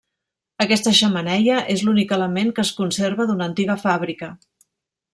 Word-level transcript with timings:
Aquesta 0.63 0.93
xemeneia 0.99 1.59
és 1.75 1.85
l'únic 1.89 2.15
element 2.19 2.51
que 2.57 2.65
es 2.67 2.75
conserva 2.81 3.31
d'una 3.33 3.49
antiga 3.53 3.81
fàbrica. 3.87 4.35